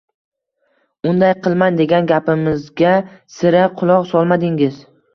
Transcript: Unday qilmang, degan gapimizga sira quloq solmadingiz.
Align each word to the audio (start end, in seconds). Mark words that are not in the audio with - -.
Unday 1.11 1.35
qilmang, 1.43 1.77
degan 1.83 2.09
gapimizga 2.13 2.97
sira 3.39 3.65
quloq 3.79 4.13
solmadingiz. 4.17 4.87